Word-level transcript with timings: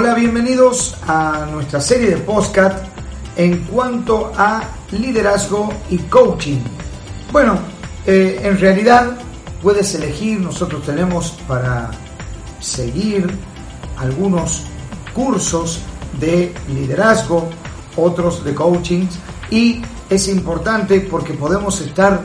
Hola, 0.00 0.14
bienvenidos 0.14 0.94
a 1.08 1.44
nuestra 1.50 1.80
serie 1.80 2.10
de 2.10 2.18
podcast 2.18 2.86
en 3.36 3.64
cuanto 3.64 4.32
a 4.36 4.62
liderazgo 4.92 5.70
y 5.90 5.98
coaching. 5.98 6.60
Bueno, 7.32 7.58
eh, 8.06 8.38
en 8.44 8.60
realidad 8.60 9.18
puedes 9.60 9.92
elegir, 9.96 10.38
nosotros 10.38 10.86
tenemos 10.86 11.32
para 11.48 11.90
seguir 12.60 13.28
algunos 13.96 14.62
cursos 15.12 15.80
de 16.20 16.54
liderazgo, 16.68 17.50
otros 17.96 18.44
de 18.44 18.54
coaching 18.54 19.04
y 19.50 19.82
es 20.08 20.28
importante 20.28 21.00
porque 21.00 21.32
podemos 21.32 21.80
estar 21.80 22.20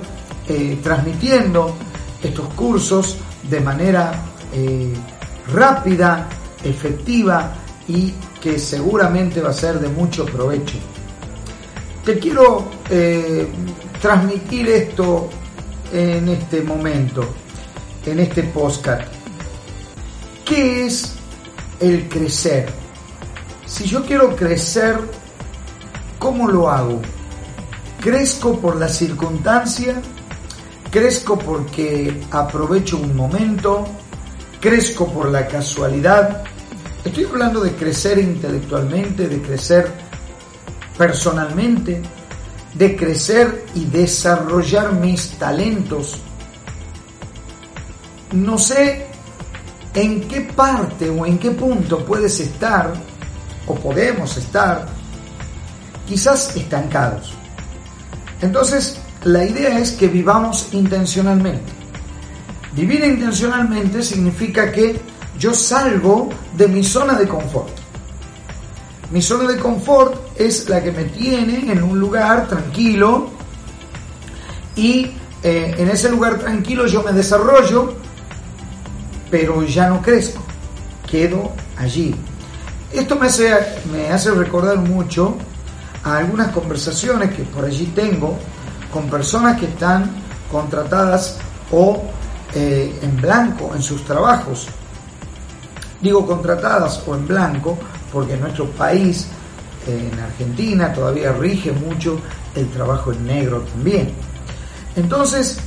eh, 0.48 0.80
transmitiendo 0.84 1.76
estos 2.21 2.54
cursos 2.54 3.18
de 3.49 3.60
manera 3.62 4.13
eh, 4.54 4.93
rápida, 5.52 6.30
efectiva 6.63 7.62
y 7.87 8.13
que 8.41 8.59
seguramente 8.59 9.41
va 9.41 9.49
a 9.49 9.53
ser 9.53 9.79
de 9.79 9.89
mucho 9.89 10.26
provecho. 10.26 10.76
Te 12.05 12.20
quiero 12.20 12.65
eh, 12.90 13.48
transmitir 14.01 14.70
esto 14.70 15.29
en 15.91 16.27
este 16.29 16.62
momento, 16.62 17.23
en 18.05 18.20
este 18.20 18.43
podcast. 18.43 19.03
¿Qué 20.43 20.85
es 20.85 21.15
el 21.79 22.09
crecer? 22.09 22.70
Si 23.65 23.85
yo 23.85 24.05
quiero 24.05 24.35
crecer, 24.35 24.99
¿cómo 26.20 26.47
lo 26.47 26.70
hago? 26.70 27.01
¿Crezco 28.01 28.59
por 28.59 28.75
la 28.75 28.90
circunstancia? 28.90 30.01
¿Crezco 30.91 31.40
porque 31.40 32.21
aprovecho 32.31 32.97
un 32.97 33.15
momento? 33.15 33.87
¿Crezco 34.59 35.07
por 35.07 35.29
la 35.29 35.47
casualidad? 35.47 36.43
Estoy 37.05 37.26
hablando 37.26 37.59
de 37.62 37.71
crecer 37.73 38.18
intelectualmente, 38.18 39.27
de 39.27 39.41
crecer 39.41 39.91
personalmente, 40.98 42.01
de 42.73 42.96
crecer 42.96 43.65
y 43.76 43.85
desarrollar 43.85 44.93
mis 44.93 45.31
talentos. 45.31 46.20
No 48.31 48.57
sé 48.57 49.07
en 49.93 50.27
qué 50.29 50.41
parte 50.41 51.09
o 51.09 51.26
en 51.26 51.37
qué 51.37 51.51
punto 51.51 52.05
puedes 52.05 52.40
estar 52.40 52.93
o 53.68 53.76
podemos 53.76 54.37
estar 54.37 54.87
quizás 56.07 56.55
estancados. 56.55 57.34
Entonces, 58.41 58.98
la 59.24 59.43
idea 59.43 59.77
es 59.77 59.91
que 59.91 60.07
vivamos 60.07 60.70
intencionalmente. 60.71 61.71
Vivir 62.74 63.04
intencionalmente 63.04 64.01
significa 64.01 64.72
que 64.72 65.00
yo 65.38 65.53
salgo 65.53 66.30
de 66.56 66.68
mi 66.68 66.84
zona 66.84 67.13
de 67.13 67.28
confort. 67.28 67.69
Mi 69.12 69.22
zona 69.22 69.47
de 69.47 69.58
confort 69.58 70.16
es 70.35 70.68
la 70.69 70.81
que 70.81 70.91
me 70.91 71.06
tiene 71.06 71.72
en 71.72 71.84
un 71.84 72.00
lugar 72.00 72.47
tranquilo 72.47 73.30
y 74.75 75.12
eh, 75.44 75.75
en 75.78 75.90
ese 75.90 76.09
lugar 76.09 76.40
tranquilo 76.40 76.88
yo 76.88 77.03
me 77.03 77.12
desarrollo, 77.12 77.94
pero 79.30 79.63
ya 79.63 79.90
no 79.90 80.02
crezco, 80.02 80.41
quedo 81.09 81.52
allí. 81.78 82.16
Esto 82.91 83.16
me 83.16 83.28
hace, 83.28 83.53
me 83.91 84.09
hace 84.09 84.31
recordar 84.31 84.78
mucho 84.78 85.35
a 86.03 86.18
algunas 86.18 86.50
conversaciones 86.52 87.34
que 87.35 87.44
por 87.44 87.66
allí 87.66 87.85
tengo 87.96 88.38
con 88.91 89.09
personas 89.09 89.59
que 89.59 89.66
están 89.66 90.12
contratadas 90.52 91.38
o 91.72 92.03
eh, 92.53 93.00
en 93.02 93.18
blanco 93.18 93.72
en 93.75 93.81
sus 93.81 94.03
trabajos 94.06 94.68
Digo 96.03 96.28
contratadas 96.28 97.02
o 97.08 97.16
en 97.16 97.25
blanco 97.25 97.78
porque 98.12 98.34
en 98.34 98.41
nuestro 98.41 98.69
país, 98.72 99.25
en 99.88 100.19
Argentina, 100.19 100.94
todavía 100.94 101.31
rige 101.31 101.72
mucho 101.72 102.19
el 102.53 102.69
trabajo 102.69 103.14
en 103.14 103.25
negro 103.25 103.62
también. 103.62 104.14
Entonces, 104.97 105.58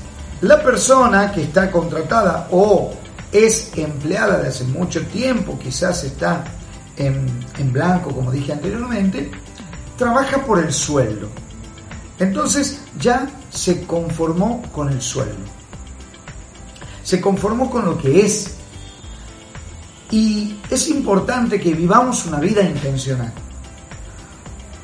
la 0.43 0.63
persona 0.63 1.33
que 1.33 1.45
está 1.45 1.71
contratada 1.71 2.49
o 2.51 2.93
es 3.33 3.73
empleada 3.77 4.39
de 4.39 4.49
hace 4.49 4.65
mucho 4.65 5.05
tiempo, 5.07 5.59
quizás 5.59 6.05
está 6.05 6.45
en, 6.99 7.27
en 7.59 7.73
blanco, 7.73 8.11
como 8.11 8.31
dije 8.31 8.53
anteriormente, 8.53 9.31
trabaja 9.97 10.45
por 10.45 10.59
el 10.59 10.71
sueldo. 10.71 11.29
Entonces 12.19 12.81
ya 13.01 13.27
se 13.51 13.87
conformó 13.87 14.63
con 14.71 14.91
el 14.91 15.01
sueldo. 15.01 15.35
Se 17.03 17.23
conformó 17.23 17.71
con 17.71 17.87
lo 17.87 17.97
que 17.97 18.21
es 18.21 18.57
y 20.11 20.57
es 20.71 20.89
importante 20.89 21.61
que 21.61 21.75
vivamos 21.75 22.27
una 22.27 22.39
vida 22.39 22.63
intencional. 22.63 23.33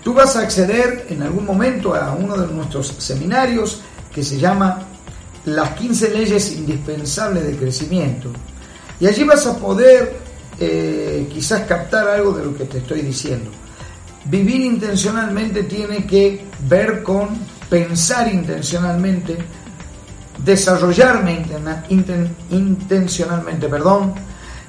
Tú 0.02 0.12
vas 0.12 0.34
a 0.34 0.40
acceder 0.40 1.06
en 1.08 1.22
algún 1.22 1.46
momento 1.46 1.94
a 1.94 2.12
uno 2.12 2.36
de 2.36 2.52
nuestros 2.52 2.88
seminarios 2.98 3.82
que 4.12 4.22
se 4.22 4.38
llama 4.38 4.82
Las 5.44 5.70
15 5.70 6.10
leyes 6.10 6.52
indispensables 6.52 7.46
de 7.46 7.56
crecimiento. 7.56 8.30
Y 8.98 9.06
allí 9.06 9.22
vas 9.22 9.46
a 9.46 9.56
poder 9.56 10.16
eh, 10.58 11.28
quizás 11.32 11.62
captar 11.62 12.08
algo 12.08 12.32
de 12.32 12.44
lo 12.44 12.56
que 12.56 12.64
te 12.64 12.78
estoy 12.78 13.02
diciendo. 13.02 13.50
Vivir 14.24 14.60
intencionalmente 14.60 15.64
tiene 15.64 16.04
que 16.04 16.44
ver 16.68 17.02
con 17.02 17.28
pensar 17.68 18.32
intencionalmente, 18.32 19.38
desarrollarme 20.44 21.44
intencionalmente, 22.50 23.68
perdón, 23.68 24.14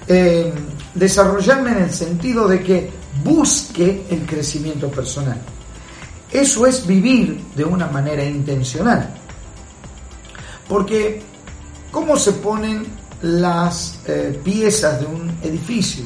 eh, 0.07 0.53
desarrollarme 0.93 1.71
en 1.71 1.83
el 1.83 1.93
sentido 1.93 2.47
de 2.47 2.61
que 2.61 2.91
busque 3.23 4.05
el 4.09 4.25
crecimiento 4.25 4.89
personal. 4.89 5.39
Eso 6.31 6.65
es 6.65 6.85
vivir 6.85 7.39
de 7.55 7.63
una 7.63 7.87
manera 7.87 8.23
intencional. 8.23 9.07
Porque, 10.67 11.21
¿cómo 11.91 12.17
se 12.17 12.33
ponen 12.33 12.85
las 13.21 13.99
eh, 14.07 14.39
piezas 14.43 14.99
de 14.99 15.05
un 15.05 15.29
edificio? 15.43 16.03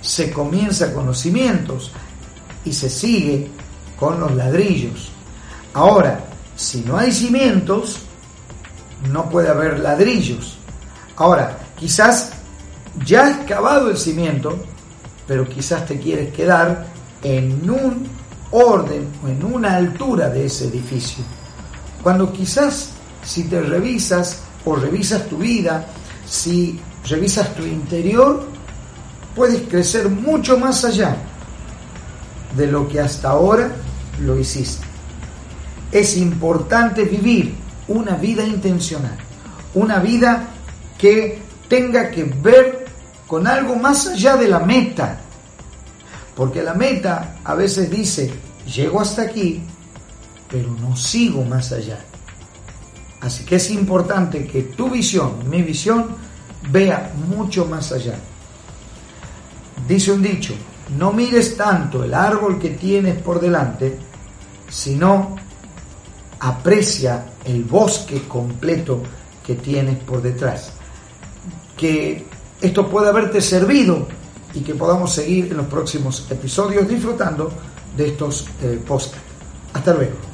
Se 0.00 0.30
comienza 0.30 0.92
con 0.92 1.06
los 1.06 1.18
cimientos 1.18 1.90
y 2.64 2.72
se 2.72 2.90
sigue 2.90 3.48
con 3.98 4.20
los 4.20 4.34
ladrillos. 4.34 5.10
Ahora, 5.74 6.20
si 6.54 6.82
no 6.82 6.98
hay 6.98 7.10
cimientos, 7.10 8.00
no 9.10 9.28
puede 9.30 9.48
haber 9.48 9.80
ladrillos. 9.80 10.58
Ahora, 11.16 11.58
quizás 11.78 12.32
ya 13.04 13.26
has 13.26 13.36
cavado 13.46 13.90
el 13.90 13.96
cimiento, 13.96 14.58
pero 15.26 15.48
quizás 15.48 15.86
te 15.86 15.98
quieres 15.98 16.32
quedar 16.32 16.86
en 17.22 17.68
un 17.70 18.06
orden 18.50 19.08
o 19.24 19.28
en 19.28 19.44
una 19.44 19.76
altura 19.76 20.28
de 20.28 20.46
ese 20.46 20.66
edificio. 20.66 21.24
Cuando 22.02 22.32
quizás 22.32 22.90
si 23.24 23.44
te 23.44 23.60
revisas 23.60 24.40
o 24.64 24.76
revisas 24.76 25.26
tu 25.28 25.38
vida, 25.38 25.86
si 26.26 26.78
revisas 27.08 27.54
tu 27.54 27.64
interior, 27.64 28.46
puedes 29.34 29.62
crecer 29.68 30.08
mucho 30.08 30.58
más 30.58 30.84
allá 30.84 31.16
de 32.56 32.66
lo 32.66 32.88
que 32.88 33.00
hasta 33.00 33.30
ahora 33.30 33.70
lo 34.20 34.38
hiciste. 34.38 34.86
Es 35.90 36.16
importante 36.16 37.04
vivir 37.04 37.54
una 37.88 38.16
vida 38.16 38.44
intencional, 38.44 39.16
una 39.74 39.98
vida 39.98 40.48
que 40.98 41.40
tenga 41.68 42.10
que 42.10 42.24
ver 42.24 42.81
con 43.32 43.46
algo 43.46 43.76
más 43.76 44.08
allá 44.08 44.36
de 44.36 44.46
la 44.46 44.58
meta. 44.58 45.18
Porque 46.36 46.62
la 46.62 46.74
meta 46.74 47.36
a 47.42 47.54
veces 47.54 47.88
dice, 47.88 48.30
llego 48.66 49.00
hasta 49.00 49.22
aquí, 49.22 49.62
pero 50.50 50.68
no 50.78 50.94
sigo 50.94 51.42
más 51.42 51.72
allá. 51.72 51.98
Así 53.22 53.46
que 53.46 53.56
es 53.56 53.70
importante 53.70 54.46
que 54.46 54.64
tu 54.64 54.90
visión, 54.90 55.48
mi 55.48 55.62
visión, 55.62 56.08
vea 56.70 57.10
mucho 57.26 57.64
más 57.64 57.90
allá. 57.92 58.16
Dice 59.88 60.12
un 60.12 60.22
dicho, 60.22 60.52
no 60.98 61.10
mires 61.10 61.56
tanto 61.56 62.04
el 62.04 62.12
árbol 62.12 62.58
que 62.58 62.68
tienes 62.72 63.16
por 63.22 63.40
delante, 63.40 63.98
sino 64.68 65.36
aprecia 66.38 67.24
el 67.46 67.64
bosque 67.64 68.28
completo 68.28 69.02
que 69.42 69.54
tienes 69.54 69.96
por 70.00 70.20
detrás. 70.20 70.74
Que 71.78 72.26
esto 72.62 72.88
pueda 72.88 73.10
haberte 73.10 73.40
servido 73.40 74.06
y 74.54 74.60
que 74.60 74.74
podamos 74.74 75.12
seguir 75.12 75.46
en 75.50 75.56
los 75.56 75.66
próximos 75.66 76.26
episodios 76.30 76.88
disfrutando 76.88 77.52
de 77.96 78.08
estos 78.08 78.46
eh, 78.62 78.80
podcasts. 78.86 79.18
Hasta 79.72 79.94
luego. 79.94 80.31